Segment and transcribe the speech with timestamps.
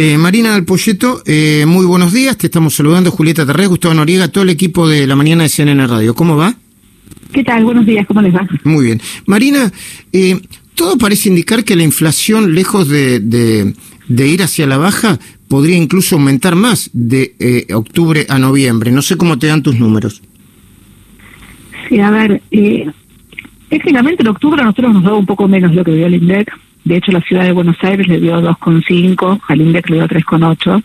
[0.00, 2.38] Eh, Marina del Polleto, eh, muy buenos días.
[2.38, 5.88] Te estamos saludando, Julieta Terrés, Gustavo Noriega, todo el equipo de la mañana de CNN
[5.88, 6.14] Radio.
[6.14, 6.54] ¿Cómo va?
[7.32, 7.64] ¿Qué tal?
[7.64, 8.46] Buenos días, ¿cómo les va?
[8.62, 9.00] Muy bien.
[9.26, 9.72] Marina,
[10.12, 10.40] eh,
[10.76, 16.14] todo parece indicar que la inflación, lejos de, de, ir hacia la baja, podría incluso
[16.14, 18.92] aumentar más de eh, octubre a noviembre.
[18.92, 20.22] No sé cómo te dan tus números.
[21.88, 22.88] Sí, a ver, eh,
[23.68, 26.52] técnicamente en octubre a nosotros nos da un poco menos lo que dio el INDEC.
[26.84, 30.82] De hecho, la ciudad de Buenos Aires le dio 2,5, al INDEC le dio 3,8.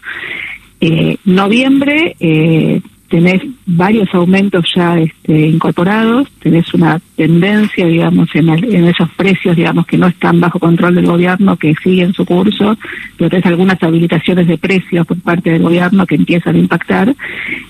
[0.82, 2.82] Eh, noviembre eh,
[3.14, 10.00] tenés varios aumentos ya este, incorporados, tenés una tendencia, digamos, en, esos precios, digamos, que
[10.00, 12.76] no están bajo control del gobierno, que siguen su curso,
[13.16, 17.16] pero tenés algunas habilitaciones de precios por parte del gobierno que empiezan a impactar,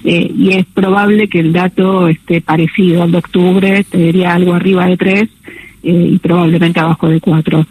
[0.05, 4.54] eh, y es probable que el dato esté parecido al de octubre, te diría algo
[4.54, 5.30] arriba de 3,
[5.86, 7.68] eh, y probablemente abajo de cuatro.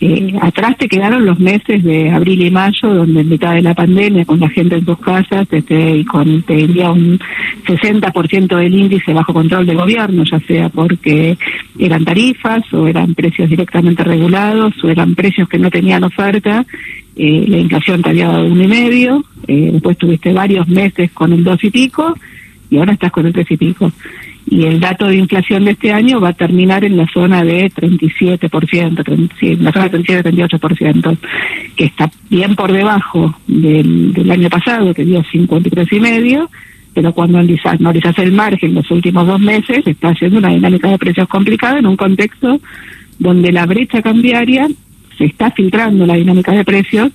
[0.00, 3.74] Eh, atrás te quedaron los meses de abril y mayo, donde en mitad de la
[3.74, 7.18] pandemia, con la gente en sus casas, este, y con, te diría, un
[7.66, 11.36] 60% del índice bajo control del gobierno, ya sea porque
[11.76, 16.64] eran tarifas o eran precios directamente regulados o eran precios que no tenían oferta.
[17.16, 21.42] Eh, la inflación te había dado uno y medio, después tuviste varios meses con el
[21.42, 22.16] dos y pico,
[22.70, 23.90] y ahora estás con el tres y pico
[24.50, 27.70] y el dato de inflación de este año va a terminar en la zona de
[27.70, 31.18] 37%, en la zona de 37-38%,
[31.76, 36.50] que está bien por debajo del, año pasado, que dio 53 y medio,
[36.94, 41.28] pero cuando analizas el margen los últimos dos meses, está haciendo una dinámica de precios
[41.28, 42.60] complicada en un contexto
[43.18, 44.66] donde la brecha cambiaria
[45.18, 47.10] se está filtrando la dinámica de precios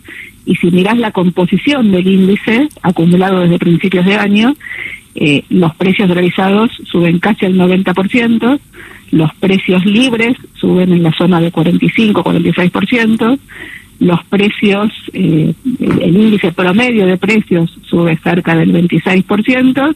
[0.45, 4.53] y si miras la composición del índice acumulado desde principios de año,
[5.15, 8.59] eh, los precios realizados suben casi al 90%,
[9.11, 13.37] los precios libres suben en la zona de 45-46%,
[13.99, 19.95] los precios, eh, el índice promedio de precios sube cerca del 26%,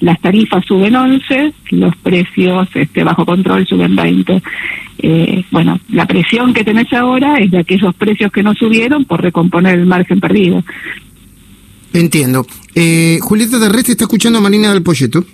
[0.00, 4.42] las tarifas suben 11, los precios este, bajo control suben 20.
[4.98, 9.22] Eh, bueno, la presión que tenés ahora es de aquellos precios que no subieron por
[9.22, 10.62] recomponer el margen perdido.
[11.92, 12.46] Entiendo.
[12.74, 15.24] Eh, Julieta de está escuchando a Marina del Polleto.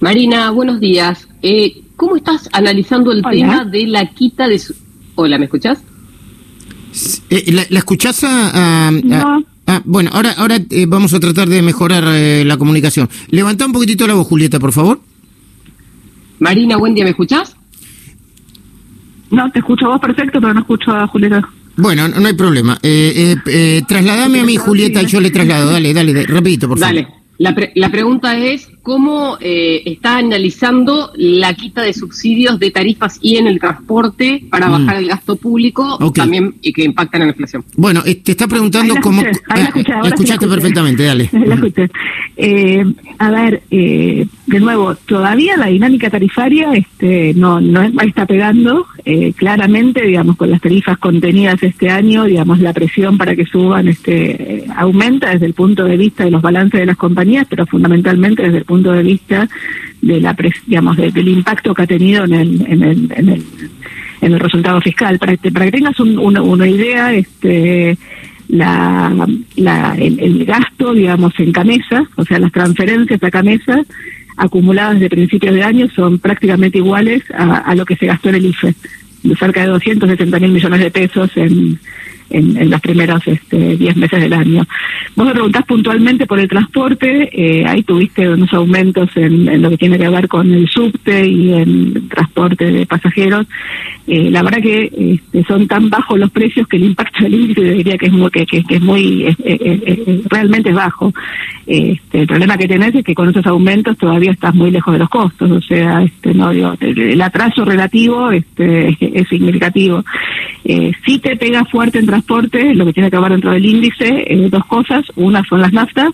[0.00, 1.28] Marina, buenos días.
[1.42, 4.74] Eh, ¿Cómo estás analizando el tema de la quita de su...
[5.14, 5.82] Hola, ¿me escuchás?
[7.30, 8.90] Eh, ¿la, ¿la, escuchás a,
[9.72, 13.08] Ah, bueno, ahora, ahora eh, vamos a tratar de mejorar eh, la comunicación.
[13.30, 15.00] Levanta un poquitito la voz, Julieta, por favor.
[16.40, 17.56] Marina, buen día, ¿me escuchás?
[19.30, 21.40] No, te escucho a vos perfecto, pero no escucho a Julieta.
[21.76, 22.78] Bueno, no, hay problema.
[22.82, 25.70] Eh, eh, trasladame a mí, Julieta, y yo le traslado.
[25.70, 26.94] Dale, dale, rapidito, por favor.
[26.94, 27.08] Dale.
[27.38, 33.36] La, la pregunta es cómo eh, está analizando la quita de subsidios de tarifas y
[33.36, 34.72] en el transporte para mm.
[34.72, 37.64] bajar el gasto público también y que impactan en la inflación.
[37.76, 39.22] Bueno, te está preguntando cómo...
[39.22, 41.30] la, escuchaste perfectamente, dale.
[41.42, 41.88] La escuché.
[42.36, 42.84] Eh,
[43.18, 48.86] a ver, eh, de nuevo, todavía la dinámica tarifaria este, no, no está pegando.
[49.04, 53.88] Eh, claramente, digamos, con las tarifas contenidas este año, digamos, la presión para que suban
[53.88, 58.42] este aumenta desde el punto de vista de los balances de las compañías, pero fundamentalmente
[58.42, 59.48] desde el punto de vista
[60.00, 63.44] de la, digamos, del impacto que ha tenido en el, en el, en el,
[64.20, 65.18] en el resultado fiscal.
[65.18, 67.96] Para, para que tengas una, una idea, este
[68.48, 73.80] la, la, el, gasto, digamos, en camisa, o sea, las transferencias a camisa
[74.36, 78.36] acumuladas de principios de año son prácticamente iguales a, a lo que se gastó en
[78.36, 78.74] el IFE,
[79.22, 81.78] de cerca de 270 mil millones de pesos en,
[82.32, 84.64] en, en los primeros este, 10 meses del año.
[85.14, 89.78] Vos me preguntás puntualmente por el transporte, eh, ahí tuviste unos aumentos en, lo que
[89.78, 93.46] tiene que ver con el subte y el transporte de pasajeros.
[94.06, 97.62] Eh, la verdad que este, son tan bajos los precios que el impacto del índice
[97.62, 99.36] diría que es muy, que, que, es muy
[100.28, 101.12] realmente es bajo.
[101.66, 104.98] Este, el problema que tenés es que con esos aumentos todavía estás muy lejos de
[104.98, 110.04] los costos, o sea, este, no digo, el atraso relativo este, es, significativo.
[110.64, 114.24] Eh, si te pega fuerte en transporte, lo que tiene que ver dentro del índice,
[114.26, 115.04] eh, dos cosas.
[115.16, 116.12] Una son las naftas,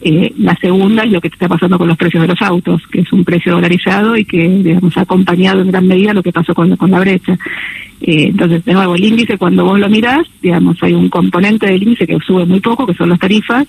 [0.00, 3.00] eh, la segunda es lo que está pasando con los precios de los autos, que
[3.00, 6.54] es un precio dolarizado y que, digamos, ha acompañado en gran medida lo que pasó
[6.54, 7.32] con, con la brecha.
[8.02, 11.82] Eh, entonces, de nuevo, el índice, cuando vos lo mirás, digamos, hay un componente del
[11.82, 13.66] índice que sube muy poco, que son las tarifas,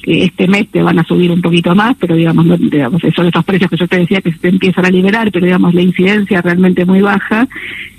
[0.00, 3.26] que este mes te van a subir un poquito más, pero digamos, no, digamos son
[3.26, 5.82] esos precios que yo te decía que se te empiezan a liberar, pero digamos, la
[5.82, 7.48] incidencia realmente muy baja.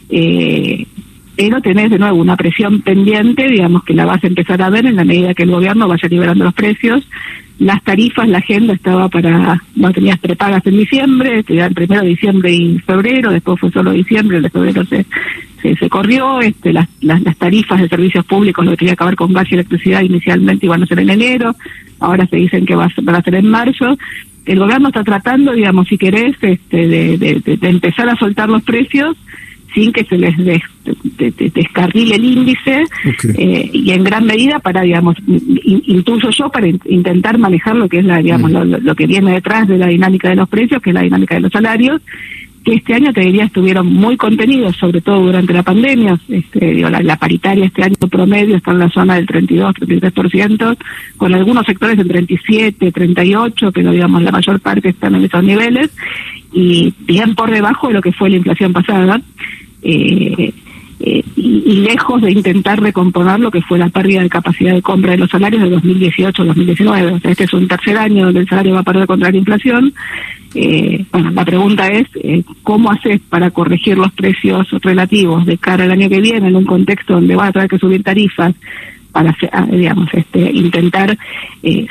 [0.10, 0.86] Eh,
[1.36, 4.86] pero tenés de nuevo una presión pendiente, digamos que la vas a empezar a ver
[4.86, 7.08] en la medida que el gobierno vaya liberando los precios.
[7.60, 12.52] Las tarifas, la agenda estaba para, no tenías prepagas en diciembre, el primero de diciembre
[12.52, 15.06] y febrero, después fue solo diciembre, el de febrero se,
[15.62, 19.32] se, corrió, este, las, las, tarifas de servicios públicos lo que tenía que ver con
[19.32, 21.56] gas y electricidad inicialmente iban a ser en enero,
[22.00, 23.98] ahora se dicen que va, a ser en marzo.
[24.46, 29.16] El gobierno está tratando, digamos, si querés, este, de, de empezar a soltar los precios
[29.76, 30.36] sin que se les
[31.54, 32.86] descarrile el índice
[33.38, 38.06] eh, y en gran medida para, digamos, incluso yo para intentar manejar lo que es
[38.06, 38.84] la, digamos, mm.
[38.84, 41.42] lo, que viene detrás de la dinámica de los precios, que es la dinámica de
[41.42, 42.02] los salarios,
[42.64, 46.20] que este año te diría estuvieron muy contenidos, sobre todo durante la pandemia.
[46.28, 50.78] Este, digo, la, paritaria este año promedio está en la zona del 32-33%,
[51.16, 55.92] con algunos sectores del 37, 38, pero digamos la mayor parte están en esos niveles
[56.52, 59.22] y bien por debajo de lo que fue la inflación pasada.
[59.88, 60.54] Eh,
[61.00, 65.12] eh, y, lejos de intentar recomponer lo que fue la pérdida de capacidad de compra
[65.12, 67.16] de los salarios de 2018-2019.
[67.16, 69.38] O sea, este es un tercer año donde el salario va a perder contra la
[69.38, 69.94] inflación.
[70.54, 75.84] Eh, bueno, la pregunta es, eh, ¿cómo haces para corregir los precios relativos de cara
[75.84, 78.56] al año que viene en un contexto donde va a tener que subir tarifas
[79.12, 81.18] para, ah, digamos, este, intentar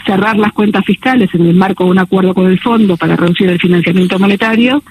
[0.05, 3.49] cerrar las cuentas fiscales en el marco de un acuerdo con el fondo para reducir
[3.51, 4.83] el financiamiento monetario?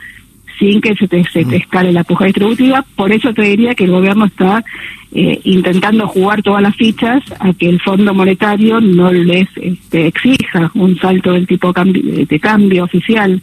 [0.63, 2.85] Sin que se te, se te escale la puja distributiva.
[2.95, 4.63] Por eso te diría que el gobierno está
[5.11, 10.71] eh, intentando jugar todas las fichas a que el Fondo Monetario no les este, exija
[10.75, 13.41] un salto del tipo de cambio oficial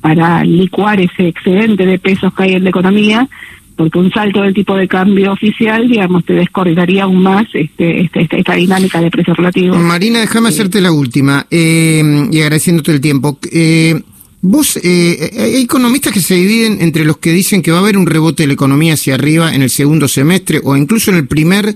[0.00, 3.28] para licuar ese excedente de pesos que hay en la economía,
[3.76, 8.22] porque un salto del tipo de cambio oficial, digamos, te descoordinaría aún más este, este,
[8.22, 9.78] este esta dinámica de precios relativos.
[9.78, 13.38] Marina, déjame hacerte la última, eh, y agradeciéndote el tiempo.
[13.52, 14.00] Eh,
[14.48, 17.98] Vos, eh, hay economistas que se dividen entre los que dicen que va a haber
[17.98, 21.26] un rebote de la economía hacia arriba en el segundo semestre o incluso en el
[21.26, 21.74] primer,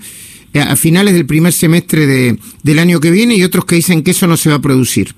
[0.55, 4.05] eh, a finales del primer semestre de, del año que viene y otros que dicen
[4.05, 5.09] que eso no se va a producir.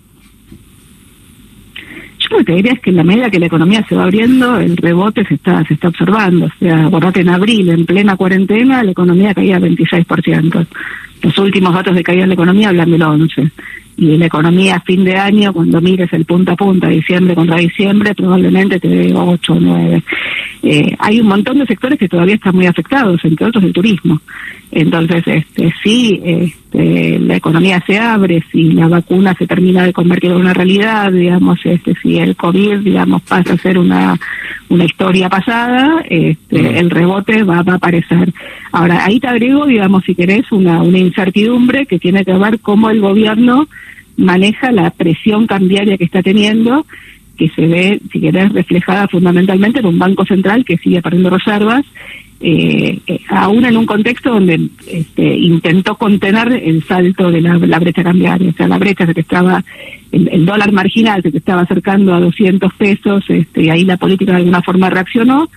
[2.20, 4.58] Yo lo que diría es que en la medida que la economía se va abriendo,
[4.58, 6.46] el rebote se está, se está observando.
[6.46, 10.66] O sea, acordate en abril, en plena cuarentena, la economía caía 26%.
[11.20, 13.52] Los últimos datos de caída de la economía hablan del 11%
[14.02, 17.56] y la economía a fin de año, cuando mires el punta a punta, diciembre contra
[17.56, 20.02] diciembre, probablemente te dé 8 o 9.
[20.64, 24.20] Eh, hay un montón de sectores que todavía están muy afectados, entre otros el turismo.
[24.72, 30.30] Entonces, este, si este, la economía se abre, si la vacuna se termina de convertir
[30.30, 34.18] en una realidad, digamos, este, si el COVID, digamos, pasa a ser una,
[34.72, 38.32] una historia pasada, este, el rebote va, va a aparecer.
[38.72, 42.88] Ahora, ahí te agrego, digamos, si querés, una, una incertidumbre que tiene que ver cómo
[42.88, 43.68] el gobierno
[44.16, 46.86] maneja la presión cambiaria que está teniendo,
[47.36, 51.84] que se ve, si querés, reflejada fundamentalmente en un banco central que sigue perdiendo reservas,
[52.44, 58.02] eh, eh, aún en un contexto donde este, intentó contener el salto de la, brecha
[58.02, 59.64] cambiaria, o sea, la brecha se que estaba,
[60.10, 64.32] el, dólar marginal se que estaba acercando a 200 pesos, este, y ahí la política
[64.32, 65.48] de alguna forma reaccionó,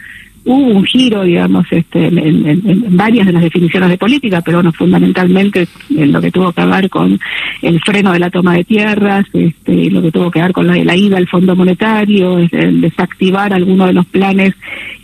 [0.45, 5.68] hubo un giro, digamos, este, en, varias de las definiciones de política, pero bueno, fundamentalmente
[5.89, 7.19] en lo que tuvo que ver con
[7.62, 10.75] el freno de la toma de tierras, este, lo que tuvo que ver con la,
[10.75, 14.53] la ida al Fondo Monetario, el desactivar algunos de los planes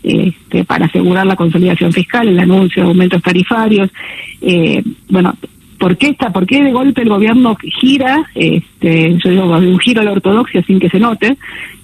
[0.04, 3.90] este, para asegurar la consolidación fiscal, el anuncio de aumentos tarifarios.
[4.42, 5.36] Eh, bueno,
[5.80, 10.02] ¿Por qué, está, ¿Por qué de golpe el gobierno gira, este, yo digo, un giro
[10.02, 11.36] a la ortodoxia sin que se note,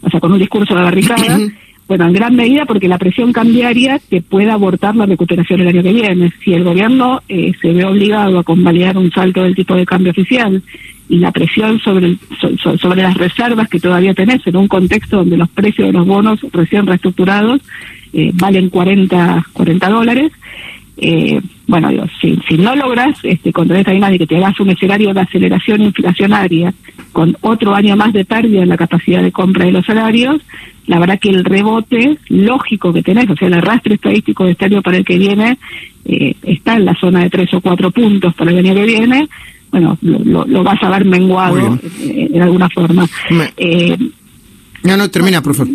[0.01, 1.39] o sea, con un discurso de barricada?
[1.87, 5.83] Bueno, en gran medida porque la presión cambiaria te puede abortar la recuperación el año
[5.83, 6.33] que viene.
[6.43, 10.11] Si el gobierno eh, se ve obligado a convalidar un salto del tipo de cambio
[10.11, 10.61] oficial
[11.07, 12.17] y la presión sobre,
[12.77, 16.39] sobre las reservas que todavía tenés en un contexto donde los precios de los bonos
[16.51, 17.61] recién reestructurados
[18.11, 20.31] eh, valen 40, 40 dólares,
[20.97, 24.71] eh, bueno, digo, si, si no logras este, contra esta dinámica que te hagas un
[24.71, 26.73] escenario de aceleración inflacionaria
[27.11, 30.41] con otro año más de pérdida en la capacidad de compra de los salarios,
[30.87, 34.65] la verdad que el rebote lógico que tenés, o sea, el arrastre estadístico de este
[34.65, 35.57] año para el que viene,
[36.05, 39.27] eh, está en la zona de tres o cuatro puntos para el año que viene,
[39.69, 43.05] bueno, lo, vas a ver menguado en alguna forma.
[43.57, 43.97] Eh,
[44.83, 45.73] no, no, termina, por favor.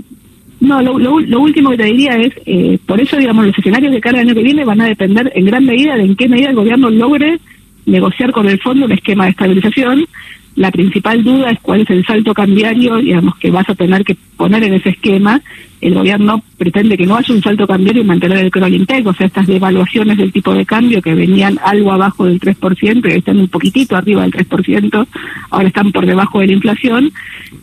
[0.63, 4.01] No, lo, lo, último que te diría es, eh, por eso, digamos, los escenarios de
[4.01, 6.51] cara al año que viene van a depender en gran medida de en qué medida
[6.51, 7.41] el gobierno logre
[7.85, 10.07] negociar con el fondo un esquema de estabilización,
[10.55, 14.17] la principal duda es cuál es el salto cambiario, digamos, que vas a tener que
[14.37, 15.41] poner en ese esquema.
[15.81, 19.27] El gobierno pretende que no haya un salto cambiario y mantener el Crolintec, o sea,
[19.27, 23.49] estas devaluaciones del tipo de cambio que venían algo abajo del 3%, y están un
[23.49, 25.07] poquitito arriba del 3%,
[25.51, 27.11] ahora están por debajo de la inflación,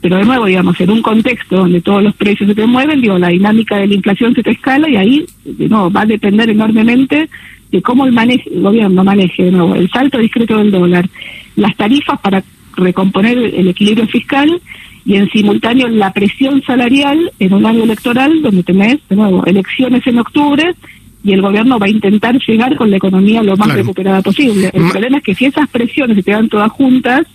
[0.01, 3.19] pero de nuevo, digamos, en un contexto donde todos los precios se te mueven, digo,
[3.19, 7.29] la dinámica de la inflación se te escala y ahí, nuevo, va a depender enormemente
[7.71, 11.07] de cómo el, maneje, el gobierno maneje de nuevo el salto discreto del dólar,
[11.55, 12.43] las tarifas para
[12.79, 14.61] recomponer el equilibrio fiscal
[15.05, 20.05] y en simultáneo la presión salarial en un año electoral donde tenés de nuevo elecciones
[20.05, 20.75] en octubre
[21.23, 24.69] y el gobierno va a intentar llegar con la economía lo más recuperada posible.
[24.73, 27.25] El problema es que si esas presiones se te dan todas juntas,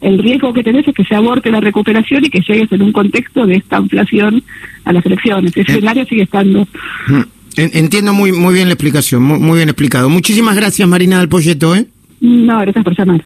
[0.00, 2.92] el riesgo que tenés es que se aborte la recuperación y que llegues en un
[2.92, 4.42] contexto de esta inflación
[4.84, 5.50] a las elecciones.
[5.50, 5.74] Ese eh.
[5.74, 6.66] escenario sigue estando.
[7.08, 7.22] Mm.
[7.56, 10.08] Entiendo muy muy bien la explicación, muy, bien explicado.
[10.08, 11.74] Muchísimas gracias, Marina del Polleto.
[11.74, 11.86] ¿eh?
[12.20, 13.16] No, gracias por llamar.